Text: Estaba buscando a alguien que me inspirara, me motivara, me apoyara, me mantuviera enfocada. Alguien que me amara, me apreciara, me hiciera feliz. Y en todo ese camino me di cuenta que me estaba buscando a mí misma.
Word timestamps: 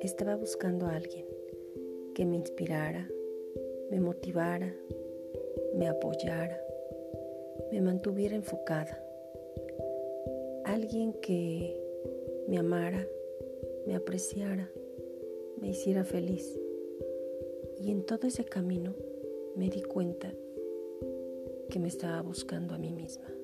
Estaba 0.00 0.36
buscando 0.36 0.86
a 0.86 0.94
alguien 0.96 1.24
que 2.14 2.26
me 2.26 2.36
inspirara, 2.36 3.08
me 3.90 4.00
motivara, 4.00 4.74
me 5.74 5.88
apoyara, 5.88 6.60
me 7.72 7.80
mantuviera 7.80 8.36
enfocada. 8.36 9.02
Alguien 10.64 11.12
que 11.14 11.80
me 12.46 12.58
amara, 12.58 13.06
me 13.86 13.94
apreciara, 13.94 14.70
me 15.60 15.70
hiciera 15.70 16.04
feliz. 16.04 16.58
Y 17.78 17.90
en 17.90 18.04
todo 18.04 18.26
ese 18.26 18.44
camino 18.44 18.94
me 19.54 19.70
di 19.70 19.82
cuenta 19.82 20.32
que 21.70 21.78
me 21.78 21.88
estaba 21.88 22.20
buscando 22.22 22.74
a 22.74 22.78
mí 22.78 22.92
misma. 22.92 23.36